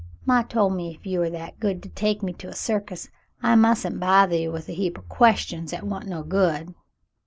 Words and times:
"Maw 0.25 0.41
told 0.41 0.73
me 0.73 0.95
if 0.95 1.05
you 1.05 1.19
war 1.19 1.29
that 1.29 1.59
good 1.59 1.83
to 1.83 1.89
take 1.89 2.23
me 2.23 2.33
to 2.33 2.49
a 2.49 2.55
circus, 2.55 3.09
I 3.43 3.53
mustn't 3.53 3.99
bothah 3.99 4.41
you 4.41 4.51
with 4.51 4.67
a 4.67 4.73
heap 4.73 4.97
o' 4.97 5.03
questions 5.03 5.73
'at 5.73 5.83
wa'n't 5.83 6.07
no 6.07 6.23
good." 6.23 6.73